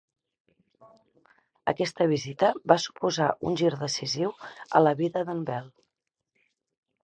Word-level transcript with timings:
Aquesta 1.73 2.07
visita 2.13 2.49
va 2.73 2.79
suposar 2.87 3.29
un 3.51 3.61
gir 3.63 3.71
decisiu 3.77 4.35
a 4.81 4.85
la 4.89 4.99
vida 5.05 5.27
de"n 5.31 5.49
Beel. 5.53 5.73